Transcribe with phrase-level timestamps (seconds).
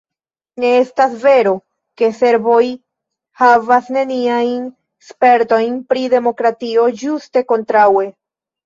[0.61, 1.51] Ne estas vero,
[2.01, 2.63] ke serboj
[3.43, 4.67] havas neniajn
[5.11, 8.11] spertojn pri demokratio, ĝuste kontraŭe.